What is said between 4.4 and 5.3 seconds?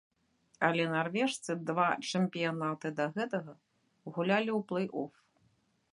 ў плэй-оф.